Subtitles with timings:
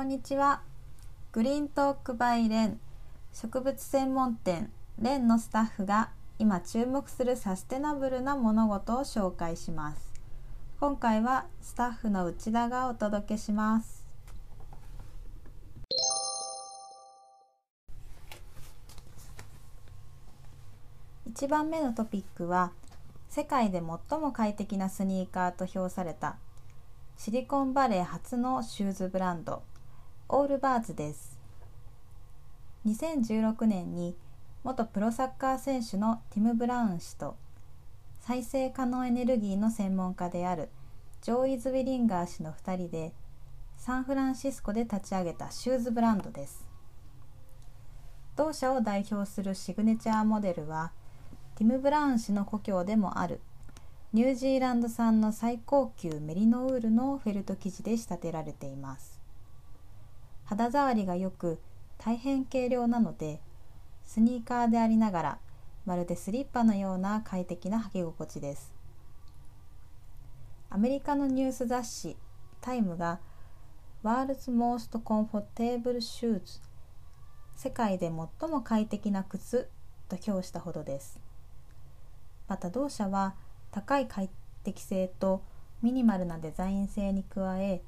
[0.00, 0.62] こんにちは。
[1.30, 2.80] グリーントークバイレン。
[3.34, 4.72] 植物専門店。
[4.98, 10.10] レンのスタッフが今注目するサステナブルな物事を紹介します。
[10.80, 14.06] 今回はスタッフの内田がお届けします。
[21.30, 22.72] 1番目のトピックは
[23.28, 26.38] 世界で最も快適なスニーカーと評された
[27.18, 29.62] シリコンバレー初のシューズブランド。
[30.32, 31.36] オールバーズです。
[32.86, 34.16] 2016年に
[34.62, 37.36] 元プロサッカー選手のティム・ブラウン氏と
[38.20, 40.68] 再生可能エネルギーの専門家である
[41.20, 43.12] ジョーイズ・ウィリンガー氏の2人で
[43.76, 46.64] サンフランシスコで立ち上げたシューズブランドです。
[48.36, 50.92] 同社を代表するシグネチャーモデルは
[51.56, 53.40] ティム・ブラウン氏の故郷でもある
[54.12, 59.19] ニュージーランド産の最高級メリノウールのフェルト生地で仕立てられています。
[60.50, 61.60] 肌触りが良く
[61.96, 63.40] 大変軽量なので
[64.04, 65.38] スニーカーでありながら
[65.86, 68.72] まるでスリッパのような快適な履き心地です。
[70.68, 72.16] アメリカのニュース雑誌
[72.60, 73.20] タイムが
[74.02, 76.60] World's Most Comfortable Shoes
[77.54, 79.70] 世界で最も快適な靴
[80.08, 81.20] と評したほどです。
[82.48, 83.36] また同社は
[83.70, 84.28] 高い快
[84.64, 85.44] 適性と
[85.80, 87.82] ミニマルなデザイン性に加え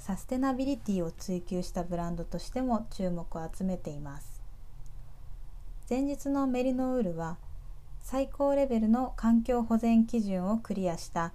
[0.00, 4.42] サステナビリティを追求したブランドとしても注目を集めています。
[5.88, 7.36] 前日のメリノウールは
[8.00, 11.34] 最高レベルの環境保全基準をクリアした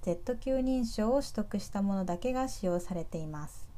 [0.00, 3.68] Z 級認証を取得したものだけが使用されています。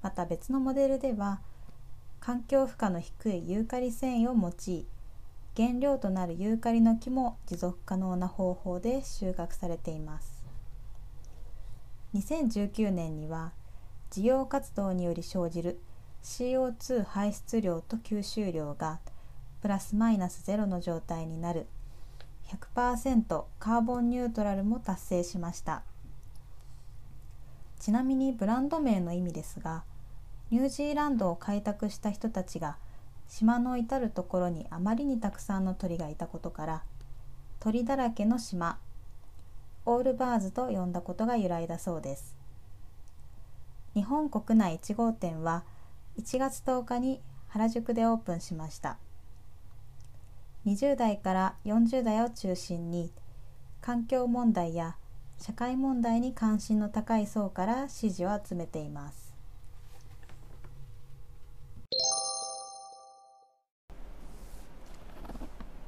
[0.00, 1.40] また別のモデルでは
[2.18, 4.86] 環境負荷の低いユーカリ繊維を用い
[5.54, 10.39] 原料となるユーカリの木も持続可能な方法で収穫されています。
[12.14, 13.52] 2019年には
[14.10, 15.80] 事業活動により生じる
[16.24, 18.98] CO2 排出量と吸収量が
[19.62, 21.66] プラスマイナスゼロの状態になる
[22.74, 25.82] 100%カーボンニュートラルも達成しました。
[27.78, 29.84] ちなみにブランド名の意味ですが
[30.50, 32.76] ニュージーランドを開拓した人たちが
[33.26, 36.82] 島の至る所にあまりにたくさんの鳥がいたことから
[37.58, 38.78] 鳥だらけの島
[39.92, 42.36] オールバーズと呼んだことが由来だそうです。
[43.92, 45.64] 日本国内1号店は
[46.16, 48.98] 1月10日に原宿でオープンしました。
[50.64, 53.12] 20代から40代を中心に
[53.80, 54.94] 環境問題や
[55.38, 59.34] 社会問題に関心の高い層から支持を集めています。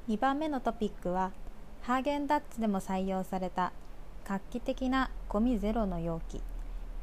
[0.09, 1.31] 2番目のトピックは
[1.83, 3.73] ハーゲンダッツでも採用された
[4.33, 6.41] 画期的なゴミゼロの容器。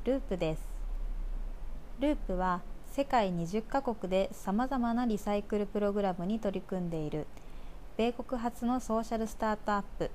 [0.03, 0.63] ループです。
[1.99, 7.27] ループは世界20カ国でさまざまなリサイクルプログラムに取り組んでいる。
[7.97, 10.09] 米国発のソーシャルスタートアップ。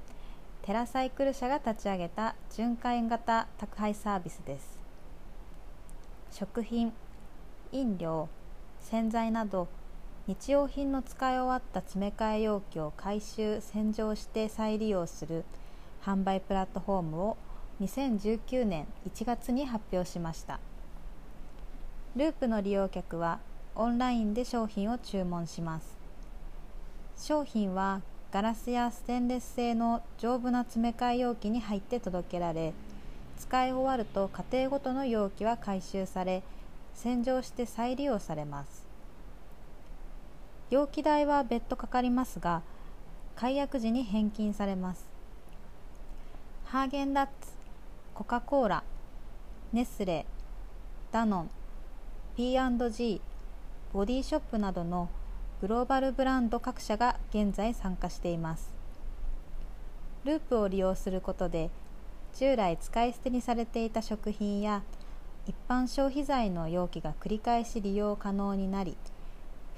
[0.62, 4.80] テラサイクル社が立ち上げた循環型宅配サービスです。
[6.32, 6.92] 食品
[7.70, 8.28] 飲料
[8.80, 9.68] 洗剤など
[10.26, 15.44] 日用品の使い終わった詰め替え容器を回収洗浄して再利用する
[16.04, 17.36] 販売プラットフォームを
[17.80, 20.60] 2019年1月に発表しました。
[22.14, 23.40] ループの利用客は
[23.74, 25.96] オンラインで商品を注文します。
[27.16, 32.72] 商品はガラスやステンレス製の丈夫な詰め替え容器に入って届けられ
[33.38, 36.42] 使い終わると家庭ごとの容器は回収され
[36.94, 38.84] 洗浄して再利用されます。
[40.70, 42.62] 容器代は別途かかりますが
[43.36, 45.13] 解約時に返金されます。
[46.74, 47.52] ハーゲンダッツ
[48.14, 48.82] コカ・コーラ
[49.72, 50.26] ネスレ
[51.12, 51.50] ダノン
[52.36, 53.20] P&G
[53.92, 55.08] ボディショップなどの
[55.60, 58.72] グローバルブランド各社が現在参加しています。
[60.24, 61.70] ループを利用することで
[62.36, 64.82] 従来使い捨てにされていた食品や
[65.46, 68.96] 一般消費財の容器が繰り返し利用可能になり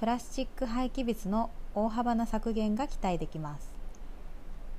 [0.00, 3.70] プラスチック廃棄物の大幅な削減が期待できます。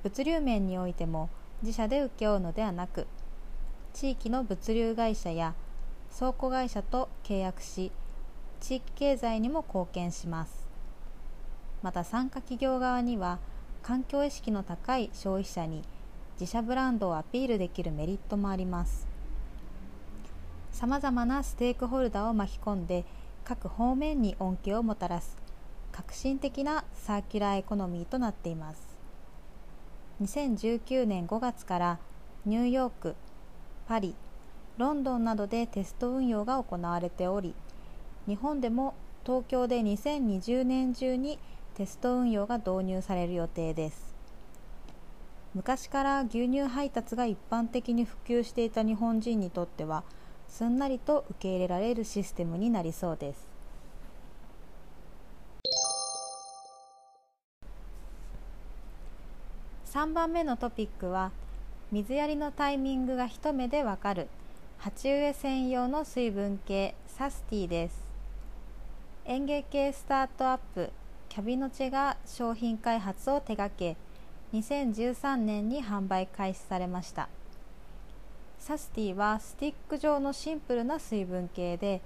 [0.02, 1.30] 物流面においても
[1.62, 3.06] 自社で請け負うのではなく
[3.92, 5.54] 地域の物流会社や
[6.16, 7.90] 倉庫会社と契約し
[8.60, 10.68] 地域経済にも貢献します。
[11.82, 13.38] また参加企業側には
[13.82, 15.82] 環境意識の高い消費者に
[16.40, 19.06] 自社ブランドをアピールできるメリットもあります。
[20.72, 23.04] さまざまなステークホルダーを巻き込んで
[23.44, 25.36] 各方面に恩恵をもたらす
[25.90, 28.97] 革新的なサーキュラーエコノミーとなっています。
[30.20, 31.98] 2019年5月から
[32.44, 33.14] ニューヨーク
[33.86, 34.16] パリ
[34.76, 37.54] ロンドンなどでテスト運用が行われており
[38.26, 38.94] 日本でも
[39.24, 41.38] 東京で2020年中に
[41.74, 44.16] テスト運用が導入される予定です。
[45.54, 50.02] 昔から牛乳配達が一般的に普及していた日本人にとっては
[50.48, 53.57] すんなりと受け入れられるシステムになりそうです。
[59.90, 61.32] 3番目のトピックは
[61.92, 64.28] 水やりのタイミングが一目でわかる。
[64.76, 68.04] 鉢植え専用の水分計サスティです。
[69.24, 70.90] 園芸系スタートアップ
[71.30, 73.96] キャビノチェが商品開発を手掛け
[74.52, 77.30] 2013年に販売開始されました。
[78.58, 82.02] サスティはスティック状のシンプルな水分計で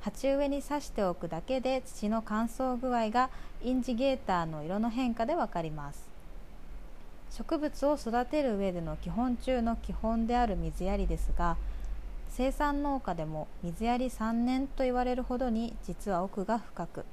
[0.00, 3.30] 鉢植えに刺しておくだけで土の乾燥具合が
[3.62, 6.11] インジゲーターの色の変化でわかります。
[7.36, 11.56] 植物を育てる上での基本中の基本である水やりですが
[12.28, 17.04] 生産農家でも水やり3年と言われるほどに実は奥が深く。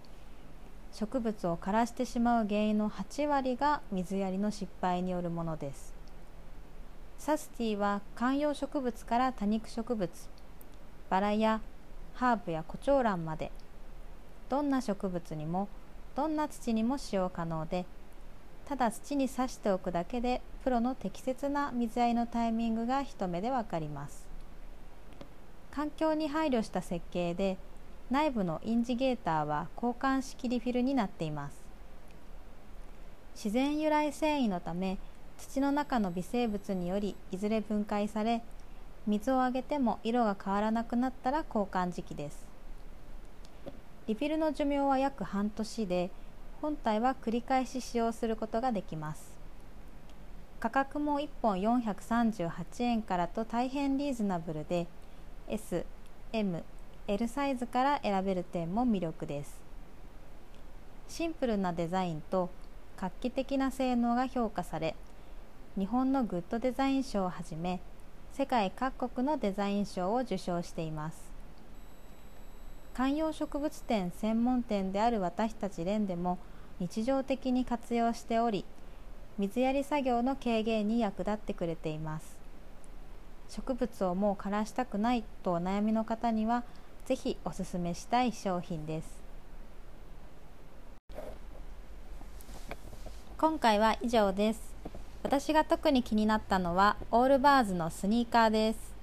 [0.93, 5.93] 植物を枯らしてしまう原因の8割が水やりの失敗によるものです。
[7.17, 10.09] サスティは観葉植物から多肉植物
[11.09, 11.59] バラや
[12.13, 13.51] ハーブやコチョウランまで。
[14.47, 15.67] どんな植物にも
[16.15, 17.85] どんな土にも使用可能で
[18.69, 24.27] ただ土に刺しておくだけでプロの適切な水やりのタイミングが一目でわかります。
[25.71, 27.57] 環境に配慮した設計で
[28.11, 31.63] 内部のインジゲーターは交換式リフィルになっています。
[33.33, 34.99] 自然由来繊維のため
[35.39, 38.43] 土の中の微生物によりいずれ分解され
[39.07, 42.45] 水をあげても色が変わらなくなったら交換時期です。
[44.05, 46.11] リフィルの寿命は約半年で
[46.61, 49.33] 本体は繰り返し使用することができます。
[50.59, 52.51] 価格も1本438
[52.83, 54.87] 円からと大変リーズナブルで
[55.47, 55.85] S、
[56.33, 56.63] M、
[57.07, 59.59] L サイズから選べる点も魅力です。
[61.07, 62.49] シンプルなデザインと
[62.97, 64.95] 画期的な性能が評価され
[65.77, 67.79] 日本のグッドデザイン賞をはじめ
[68.33, 71.28] 世界各国のデザイン賞を受賞しています。
[72.99, 76.37] 観葉植物店専門店である私たち連でも
[76.81, 78.65] 日常的に活用しており
[79.37, 82.35] 水やり作業の軽減に役立ってくれています。
[83.47, 86.65] 植物をもう枯らしたくないとお悩みの方には
[87.05, 89.07] ぜひおすすめしたい商品です。
[93.37, 94.75] 今回は以上です。
[95.23, 98.93] 私が特に気になったのはオールバーズのスニーカーです。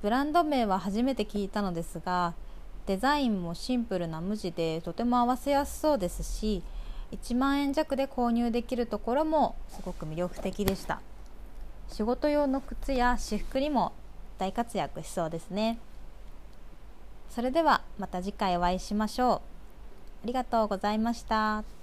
[0.00, 2.32] ブランド名は初めて聞いたのですが
[2.86, 6.62] デザインもシンプルな無地でとても合わせやすそうですし
[7.12, 11.00] 1万円弱で購入できるところもすごく魅力的でした
[11.88, 13.92] 仕事用の靴や私服にも
[14.38, 15.78] 大活躍しそうですね
[17.30, 19.40] それではまた次回お会いしましょう。
[20.24, 21.79] ありがとうございました。